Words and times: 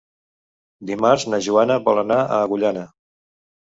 Dimarts 0.91 1.27
na 1.35 1.43
Joana 1.51 1.79
vol 1.91 2.05
anar 2.07 2.21
a 2.27 2.43
Agullana. 2.43 2.93